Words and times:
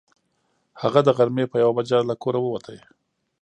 هغه 0.81 0.99
د 1.03 1.09
غرمې 1.17 1.45
په 1.51 1.57
یوه 1.63 1.73
بجه 1.77 1.99
له 2.09 2.15
کوره 2.23 2.39
ووت. 2.41 2.65